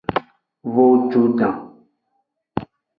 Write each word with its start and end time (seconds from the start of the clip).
Vojudan. 0.73 1.55